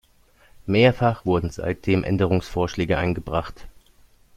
[0.65, 3.67] Mehrfach wurden seitdem Änderungsvorschläge eingebracht.